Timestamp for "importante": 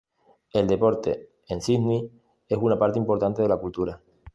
2.97-3.43